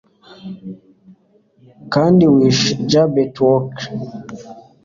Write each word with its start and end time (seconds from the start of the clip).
Kandi 1.93 2.23
wishe 2.33 2.69
Jabberwock 2.91 3.75